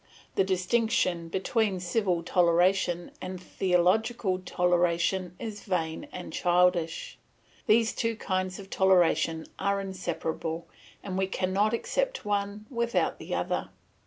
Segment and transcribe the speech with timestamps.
[0.33, 7.19] The distinction between civil toleration and theological toleration is vain and childish.
[7.67, 10.67] These two kinds of toleration are inseparable,
[11.03, 13.69] and we cannot accept one without the other.